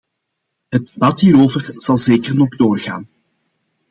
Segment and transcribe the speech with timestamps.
[0.69, 3.07] Het debat hierover zal zeker nog doorgaan.